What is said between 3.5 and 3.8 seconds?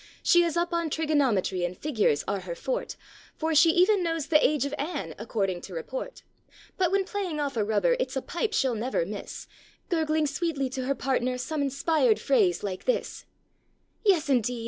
she